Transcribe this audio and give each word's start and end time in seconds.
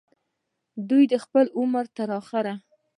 دوي 0.89 1.03
د 1.11 1.13
خپل 1.23 1.45
عمر 1.59 1.85
تر 1.97 2.09
اخره 2.19 2.53